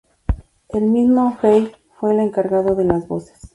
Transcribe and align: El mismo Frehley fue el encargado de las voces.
El 0.69 0.85
mismo 0.85 1.37
Frehley 1.37 1.73
fue 1.99 2.13
el 2.15 2.21
encargado 2.21 2.73
de 2.73 2.85
las 2.85 3.07
voces. 3.07 3.39